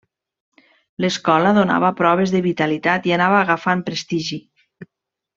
L'Escola 1.03 1.51
donava 1.57 1.91
proves 1.99 2.33
de 2.35 2.41
vitalitat 2.45 3.05
i 3.11 3.17
anava 3.19 3.37
agafant 3.41 3.85
prestigi. 3.91 4.41